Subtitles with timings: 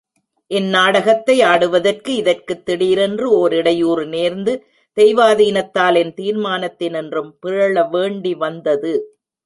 [0.51, 4.53] இந்நாடகத்தை ஆடுவதற்கு இதற்குத் திடீரென்று ஓர் இடையூறு நேர்ந்து,
[4.97, 8.93] தெய்வாதீனத்தால், என் தீர்மானத்தினின்றும் பிறழவேண்டி வந்தது.